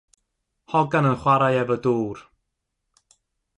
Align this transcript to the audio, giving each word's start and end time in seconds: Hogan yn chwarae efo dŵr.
Hogan 0.73 1.09
yn 1.09 1.19
chwarae 1.25 1.61
efo 1.65 1.79
dŵr. 1.85 2.25